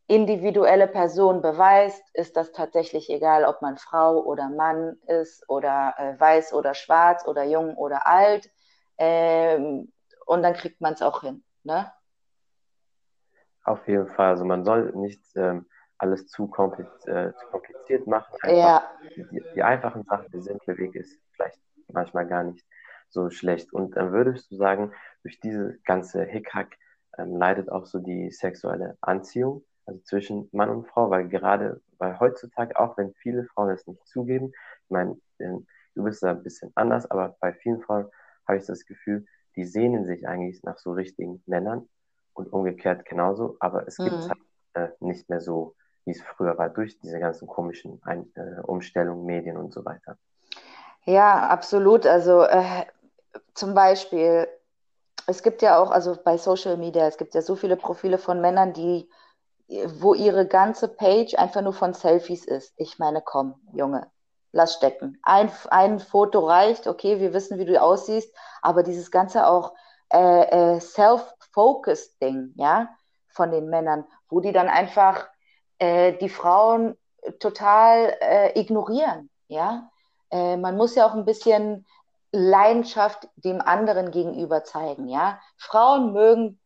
[0.09, 6.19] individuelle Person beweist, ist das tatsächlich egal, ob man Frau oder Mann ist oder äh,
[6.19, 8.51] weiß oder schwarz oder jung oder alt.
[8.97, 9.93] Ähm,
[10.27, 11.45] und dann kriegt man es auch hin.
[11.63, 11.93] Ne?
[13.65, 14.31] Auf jeden Fall.
[14.31, 15.67] Also man soll nicht ähm,
[15.99, 18.35] alles zu, kompliz äh, zu, kompliziert machen.
[18.43, 18.91] Einfach ja.
[19.15, 21.61] Die, die, einfachen Sachen, der simple Weg ist vielleicht
[21.93, 22.67] manchmal gar nicht
[23.11, 23.73] so schlecht.
[23.73, 24.93] Und dann würdest du sagen,
[25.23, 26.77] durch diese ganze Hickhack
[27.17, 32.19] ähm, leidet auch so die sexuelle Anziehung, also zwischen Mann und Frau, weil gerade, weil
[32.21, 34.53] heutzutage, auch wenn viele Frauen es nicht zugeben,
[34.89, 38.07] mein, du bist da ein bisschen anders, aber bei vielen Frauen
[38.47, 41.89] habe ich das Gefühl, die sehnen sich eigentlich nach so richtigen Männern
[42.35, 44.29] und umgekehrt genauso, aber es gibt mhm.
[44.29, 44.39] halt
[44.75, 49.27] äh, nicht mehr so, wie es früher war, durch diese ganzen komischen Ein äh, Umstellungen,
[49.27, 50.17] Medien und so weiter.
[51.05, 52.07] Ja, absolut.
[52.07, 52.85] Also äh,
[53.55, 54.49] zum Beispiel,
[55.27, 58.41] es gibt ja auch, also bei Social Media, es gibt ja so viele Profile von
[58.41, 59.09] Männern, die,
[59.87, 62.73] wo ihre ganze Page einfach nur von Selfies ist.
[62.77, 64.11] Ich meine, komm, Junge,
[64.53, 65.19] lass stecken.
[65.23, 69.75] Ein, ein Foto reicht, okay, wir wissen, wie du aussiehst, aber dieses ganze auch
[70.13, 72.89] äh, äh, self-focused Ding, ja,
[73.29, 75.29] von den Männern, wo die dann einfach
[75.79, 76.97] äh, die Frauen
[77.39, 79.91] total äh, ignorieren, ja.
[80.31, 81.87] Äh, man muss ja auch ein bisschen
[82.39, 85.41] Leidenschaft dem anderen gegenüber zeigen, ja.
[85.57, 86.61] Frauen mögen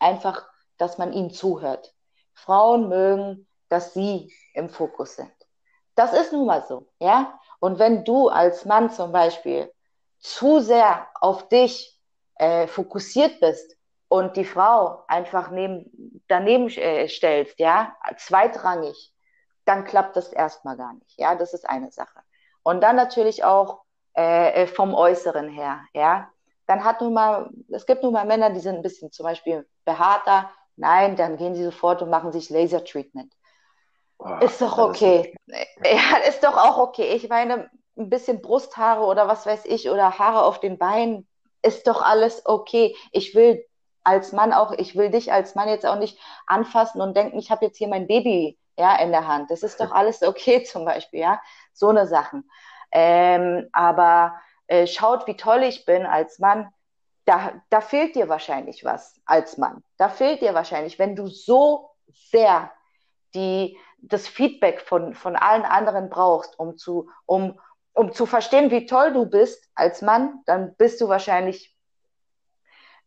[0.00, 1.92] einfach, dass man ihnen zuhört.
[2.34, 5.32] Frauen mögen, dass sie im Fokus sind.
[5.94, 7.38] Das ist nun mal so, ja.
[7.60, 9.72] Und wenn du als Mann zum Beispiel
[10.20, 11.98] zu sehr auf dich
[12.36, 13.76] äh, fokussiert bist
[14.06, 19.12] und die Frau einfach neben, daneben äh, stellst, ja, zweitrangig,
[19.64, 21.18] dann klappt das erstmal gar nicht.
[21.18, 22.20] Ja, das ist eine Sache.
[22.62, 23.82] Und dann natürlich auch
[24.18, 26.28] äh, äh vom Äußeren her, ja.
[26.66, 29.66] Dann hat nun mal, es gibt nun mal Männer, die sind ein bisschen zum Beispiel
[29.86, 30.50] behaarter.
[30.76, 33.32] Nein, dann gehen sie sofort und machen sich Laser-Treatment.
[34.18, 35.34] Oh, ist doch okay.
[35.46, 37.14] Ist ja, ist doch auch okay.
[37.14, 41.26] Ich meine, ein bisschen Brusthaare oder was weiß ich oder Haare auf den Beinen,
[41.62, 42.94] ist doch alles okay.
[43.12, 43.64] Ich will
[44.04, 47.50] als Mann auch, ich will dich als Mann jetzt auch nicht anfassen und denken, ich
[47.50, 49.50] habe jetzt hier mein Baby ja, in der Hand.
[49.50, 51.40] Das ist doch alles okay zum Beispiel, ja.
[51.72, 52.48] So eine Sachen.
[52.92, 54.34] Ähm, aber
[54.66, 56.72] äh, schaut, wie toll ich bin als Mann.
[57.24, 59.82] Da, da fehlt dir wahrscheinlich was als Mann.
[59.98, 61.90] Da fehlt dir wahrscheinlich, wenn du so
[62.30, 62.70] sehr
[63.34, 67.58] die, das Feedback von, von allen anderen brauchst, um zu, um,
[67.92, 71.76] um zu verstehen, wie toll du bist als Mann, dann bist du wahrscheinlich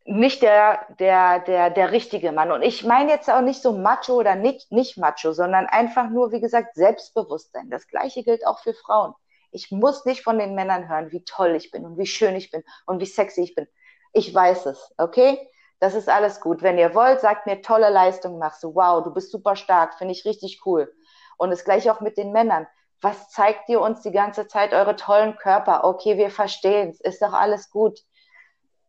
[0.06, 2.52] nicht der, der, der, der richtige Mann.
[2.52, 6.32] Und ich meine jetzt auch nicht so macho oder nicht, nicht macho, sondern einfach nur,
[6.32, 7.70] wie gesagt, Selbstbewusstsein.
[7.70, 9.14] Das Gleiche gilt auch für Frauen.
[9.52, 12.52] Ich muss nicht von den Männern hören, wie toll ich bin und wie schön ich
[12.52, 13.68] bin und wie sexy ich bin.
[14.14, 15.50] Ich weiß es, okay?
[15.80, 16.62] Das ist alles gut.
[16.62, 18.76] Wenn ihr wollt, sagt mir, tolle Leistung machst du.
[18.76, 20.94] Wow, du bist super stark, finde ich richtig cool.
[21.38, 22.68] Und das gleiche auch mit den Männern.
[23.02, 25.84] Was zeigt ihr uns die ganze Zeit eure tollen Körper?
[25.84, 28.00] Okay, wir verstehen es, ist doch alles gut.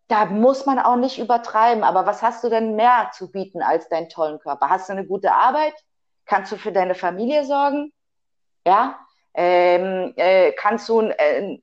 [0.09, 1.83] Da muss man auch nicht übertreiben.
[1.83, 4.69] Aber was hast du denn mehr zu bieten als deinen tollen Körper?
[4.69, 5.73] Hast du eine gute Arbeit?
[6.27, 7.91] Kannst du für deine Familie sorgen?
[8.67, 8.99] Ja?
[9.35, 11.15] Ähm, äh, kannst du ein,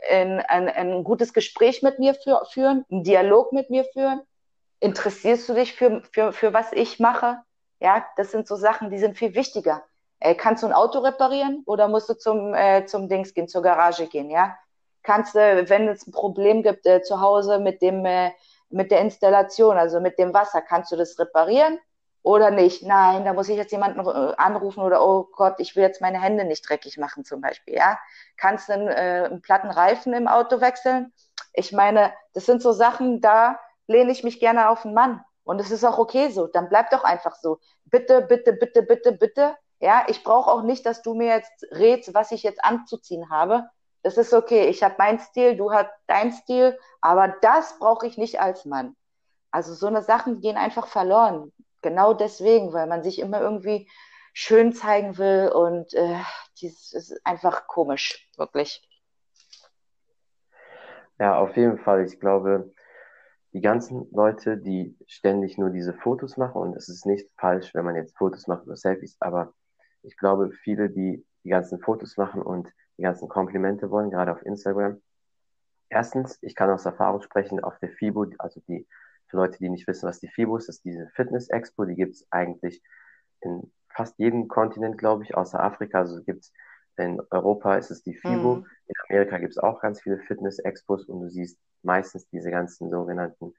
[0.09, 4.21] ein, ein, ein, gutes Gespräch mit mir für, führen, einen Dialog mit mir führen?
[4.79, 7.41] Interessierst du dich für, für, für was ich mache?
[7.79, 9.83] Ja, das sind so Sachen, die sind viel wichtiger.
[10.19, 13.61] Äh, kannst du ein Auto reparieren oder musst du zum, äh, zum Dings gehen, zur
[13.61, 14.57] Garage gehen, ja?
[15.03, 18.31] Kannst du, wenn es ein Problem gibt äh, zu Hause mit dem, äh,
[18.69, 21.79] mit der Installation, also mit dem Wasser, kannst du das reparieren
[22.29, 22.83] oder nicht?
[22.83, 26.21] Nein, da muss ich jetzt jemanden äh, anrufen oder oh Gott, ich will jetzt meine
[26.21, 27.99] Hände nicht dreckig machen zum Beispiel, ja?
[28.37, 31.13] Kannst du einen, äh, einen platten Reifen im Auto wechseln?
[31.53, 35.21] Ich meine, das sind so Sachen, da lehne ich mich gerne auf einen Mann.
[35.43, 36.47] Und es ist auch okay so.
[36.47, 37.59] Dann bleib doch einfach so.
[37.85, 42.13] Bitte, bitte, bitte, bitte, bitte ja, ich brauche auch nicht, dass du mir jetzt rätst,
[42.13, 43.69] was ich jetzt anzuziehen habe.
[44.03, 44.67] Das ist okay.
[44.67, 48.95] Ich habe meinen Stil, du hast deinen Stil, aber das brauche ich nicht als Mann.
[49.51, 51.53] Also so eine Sachen gehen einfach verloren.
[51.81, 53.89] Genau deswegen, weil man sich immer irgendwie
[54.33, 56.19] schön zeigen will und äh,
[56.61, 58.85] das ist einfach komisch, wirklich.
[61.19, 62.05] Ja, auf jeden Fall.
[62.05, 62.73] Ich glaube,
[63.53, 67.85] die ganzen Leute, die ständig nur diese Fotos machen, und es ist nicht falsch, wenn
[67.85, 69.53] man jetzt Fotos macht oder Selfies, aber
[70.03, 74.45] ich glaube, viele, die die ganzen Fotos machen und die ganzen Komplimente wollen, gerade auf
[74.45, 75.01] Instagram.
[75.89, 78.87] Erstens, ich kann aus Erfahrung sprechen, auf der FIBO, also die,
[79.29, 82.27] für Leute, die nicht wissen, was die FIBO ist, ist diese Fitness-Expo, die gibt es
[82.31, 82.81] eigentlich
[83.41, 85.99] in fast jedem Kontinent, glaube ich, außer Afrika.
[85.99, 86.51] Also gibt's
[86.97, 88.65] in Europa ist es die FIBO, mhm.
[88.87, 93.53] in Amerika gibt es auch ganz viele Fitness-Expos und du siehst meistens diese ganzen sogenannten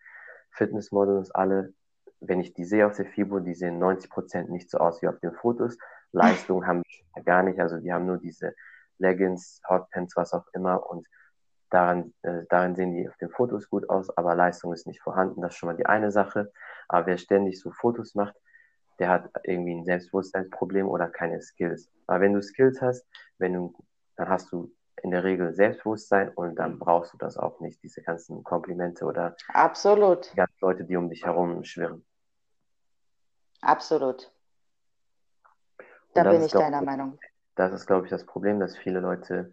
[0.50, 1.72] Fitness-Models alle,
[2.20, 5.08] wenn ich die sehe auf der FIBO, die sehen 90 Prozent nicht so aus wie
[5.08, 5.78] auf den Fotos.
[6.12, 7.58] Leistung haben die gar nicht.
[7.60, 8.54] Also die haben nur diese
[8.98, 10.90] Leggings, Hotpants, was auch immer.
[10.90, 11.06] Und
[11.70, 15.40] daran, äh, darin sehen die auf den Fotos gut aus, aber Leistung ist nicht vorhanden.
[15.40, 16.52] Das ist schon mal die eine Sache.
[16.88, 18.34] Aber wer ständig so Fotos macht,
[18.98, 21.90] der hat irgendwie ein Selbstbewusstseinsproblem oder keine Skills.
[22.06, 23.06] Aber wenn du Skills hast,
[23.38, 23.74] wenn du,
[24.16, 24.70] dann hast du
[25.02, 29.36] in der Regel Selbstbewusstsein und dann brauchst du das auch nicht, diese ganzen Komplimente oder
[29.48, 30.30] Absolut.
[30.32, 32.04] die ganzen Leute, die um dich herum schwirren.
[33.62, 34.30] Absolut.
[36.12, 37.18] Da bin ich deiner Meinung.
[37.54, 39.52] Das ist, glaube ich, das Problem, dass viele Leute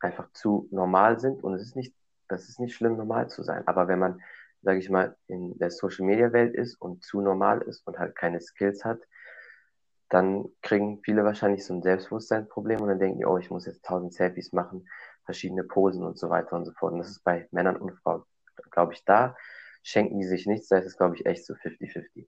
[0.00, 1.94] einfach zu normal sind und es ist nicht,
[2.28, 3.66] das ist nicht schlimm, normal zu sein.
[3.66, 4.20] Aber wenn man,
[4.62, 8.16] sage ich mal, in der Social Media Welt ist und zu normal ist und halt
[8.16, 9.00] keine Skills hat,
[10.08, 13.84] dann kriegen viele wahrscheinlich so ein Selbstbewusstseinsproblem und dann denken die, oh, ich muss jetzt
[13.84, 14.88] tausend Selfies machen,
[15.24, 16.92] verschiedene Posen und so weiter und so fort.
[16.92, 18.22] Und das ist bei Männern und Frauen,
[18.70, 19.36] glaube ich, da
[19.82, 22.26] schenken die sich nichts, da ist es, glaube ich, echt so 50-50.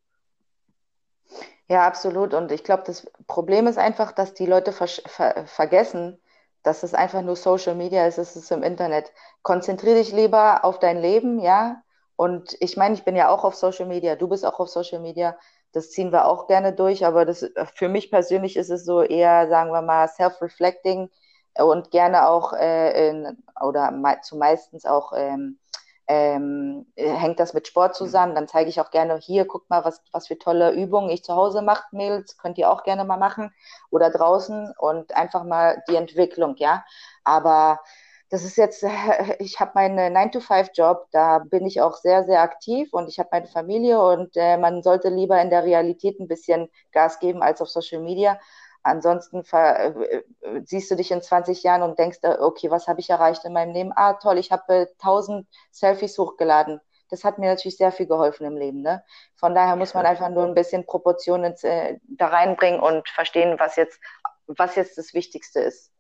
[1.68, 2.35] Ja, absolut.
[2.35, 6.20] Und ich glaube, das Problem ist einfach, dass die Leute ver ver vergessen,
[6.62, 9.12] dass es einfach nur Social Media ist, es ist im Internet.
[9.42, 11.83] Konzentriere dich lieber auf dein Leben, ja.
[12.16, 15.01] Und ich meine, ich bin ja auch auf Social Media, du bist auch auf Social
[15.01, 15.37] Media.
[15.73, 19.49] Das ziehen wir auch gerne durch, aber das, für mich persönlich ist es so eher,
[19.49, 21.11] sagen wir mal, self-reflecting
[21.59, 25.60] und gerne auch äh, in, oder me zumeistens auch ähm,
[26.11, 28.35] ähm, hängt das mit Sport zusammen.
[28.35, 31.37] Dann zeige ich auch gerne hier, guck mal, was, was für tolle Übungen ich zu
[31.37, 33.55] Hause mache, Mädels, könnt ihr auch gerne mal machen
[33.90, 36.85] oder draußen und einfach mal die Entwicklung, ja.
[37.23, 37.79] Aber
[38.29, 38.85] das ist jetzt,
[39.38, 43.46] ich habe meinen 9-to-5-Job, da bin ich auch sehr, sehr aktiv und ich habe meine
[43.46, 47.68] Familie und äh, man sollte lieber in der Realität ein bisschen Gas geben als auf
[47.68, 48.37] Social Media.
[48.82, 50.22] Ansonsten äh, äh,
[50.64, 53.52] siehst du dich in 20 Jahren und denkst, äh, okay, was habe ich erreicht in
[53.52, 53.92] meinem Leben?
[53.94, 56.80] Ah, toll, ich habe 1000 Selfies hochgeladen.
[57.10, 58.82] Das hat mir natürlich sehr viel geholfen im Leben.
[58.82, 59.02] Ne?
[59.36, 63.76] Von daher muss man einfach nur ein bisschen Proportionen äh, da reinbringen und verstehen, was
[63.76, 64.00] jetzt,
[64.46, 65.92] was jetzt das Wichtigste ist.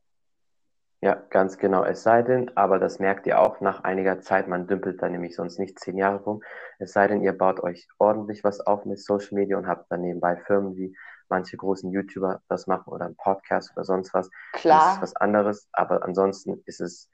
[1.02, 1.82] Ja, ganz genau.
[1.82, 5.34] Es sei denn, aber das merkt ihr auch nach einiger Zeit, man dümpelt da nämlich
[5.34, 6.42] sonst nicht zehn Jahre rum.
[6.78, 10.02] Es sei denn, ihr baut euch ordentlich was auf mit Social Media und habt dann
[10.02, 10.94] nebenbei Firmen wie
[11.30, 14.30] manche großen YouTuber das machen oder ein Podcast oder sonst was.
[14.52, 14.80] Klar.
[14.80, 17.08] Das ist was anderes, aber ansonsten ist es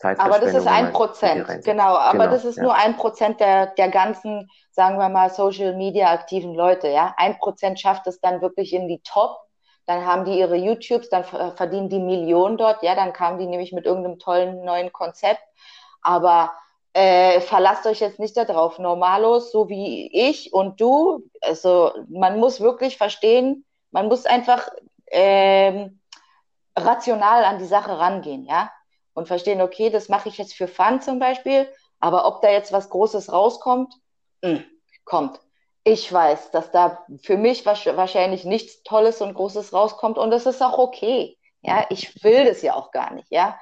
[0.00, 1.96] aber das ist ein Prozent, genau.
[1.96, 2.62] Aber genau, das ist ja.
[2.62, 7.14] nur ein Prozent der, der ganzen, sagen wir mal, Social Media aktiven Leute, ja.
[7.16, 9.38] Ein Prozent schafft es dann wirklich in die Top.
[9.86, 12.94] Dann haben die ihre YouTubes, dann verdienen die Millionen dort, ja.
[12.94, 15.42] Dann kamen die nämlich mit irgendeinem tollen neuen Konzept.
[16.00, 16.52] Aber
[16.98, 18.80] äh, verlasst euch jetzt nicht darauf.
[18.80, 24.68] Normalos, so wie ich und du, also man muss wirklich verstehen, man muss einfach
[25.06, 26.00] ähm,
[26.76, 28.72] rational an die Sache rangehen, ja,
[29.14, 32.72] und verstehen, okay, das mache ich jetzt für Fun zum Beispiel, aber ob da jetzt
[32.72, 33.94] was Großes rauskommt,
[34.42, 34.64] mh, hm,
[35.04, 35.38] kommt.
[35.84, 40.62] Ich weiß, dass da für mich wahrscheinlich nichts Tolles und Großes rauskommt und das ist
[40.62, 41.38] auch okay.
[41.62, 43.56] Ja, ich will das ja auch gar nicht, ja.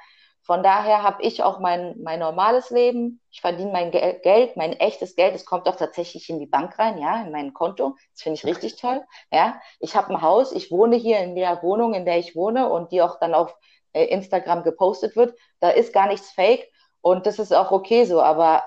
[0.47, 3.19] Von daher habe ich auch mein, mein normales Leben.
[3.31, 5.35] Ich verdiene mein Gel Geld, mein echtes Geld.
[5.35, 7.97] Es kommt auch tatsächlich in die Bank rein, ja, in mein Konto.
[8.13, 9.05] Das finde ich richtig toll.
[9.29, 10.53] Ja, ich habe ein Haus.
[10.53, 13.53] Ich wohne hier in der Wohnung, in der ich wohne und die auch dann auf
[13.91, 15.37] äh, Instagram gepostet wird.
[15.59, 18.21] Da ist gar nichts Fake und das ist auch okay so.
[18.21, 18.63] Aber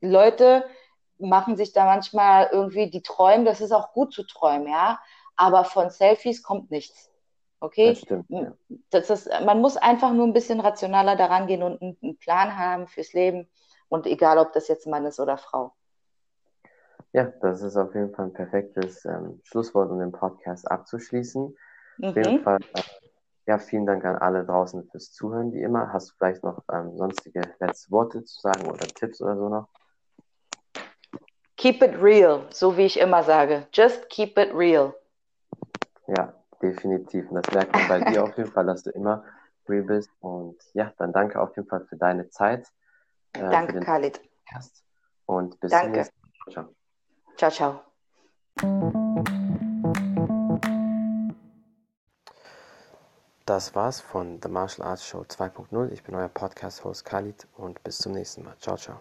[0.00, 0.64] Leute
[1.18, 3.44] machen sich da manchmal irgendwie die Träume.
[3.44, 4.98] Das ist auch gut zu träumen, ja.
[5.36, 7.07] Aber von Selfies kommt nichts.
[7.60, 7.90] Okay?
[7.90, 8.26] Das stimmt.
[8.28, 8.52] Ja.
[8.90, 12.86] Das ist, man muss einfach nur ein bisschen rationaler daran gehen und einen Plan haben
[12.86, 13.48] fürs Leben.
[13.88, 15.74] Und egal, ob das jetzt Mann ist oder Frau.
[17.12, 21.56] Ja, das ist auf jeden Fall ein perfektes ähm, Schlusswort, um den Podcast abzuschließen.
[21.98, 22.08] Mhm.
[22.08, 22.82] Auf jeden Fall, äh,
[23.46, 25.92] ja, vielen Dank an alle draußen fürs Zuhören, wie immer.
[25.92, 29.68] Hast du vielleicht noch ähm, sonstige letzte Worte zu sagen oder Tipps oder so noch?
[31.56, 33.66] Keep it real, so wie ich immer sage.
[33.72, 34.94] Just keep it real.
[36.06, 37.30] Ja, definitiv.
[37.30, 39.24] Und das merkt man bei dir auf jeden Fall, dass du immer
[39.68, 40.10] real bist.
[40.20, 42.66] Und ja, dann danke auf jeden Fall für deine Zeit.
[43.32, 44.20] Äh, danke, Khalid.
[44.22, 44.84] Podcast.
[45.26, 45.86] Und bis danke.
[45.86, 46.52] zum nächsten Mal.
[46.52, 46.68] Ciao.
[47.36, 47.80] Ciao, ciao.
[53.44, 55.90] Das war's von The Martial Arts Show 2.0.
[55.92, 58.56] Ich bin euer Podcast-Host Khalid und bis zum nächsten Mal.
[58.58, 58.98] Ciao, ciao.